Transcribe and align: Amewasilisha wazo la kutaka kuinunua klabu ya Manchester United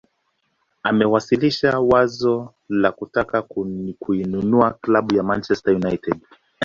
Amewasilisha 0.83 1.79
wazo 1.79 2.53
la 2.69 2.91
kutaka 2.91 3.41
kuinunua 3.99 4.71
klabu 4.81 5.15
ya 5.15 5.23
Manchester 5.23 5.75
United 5.75 6.19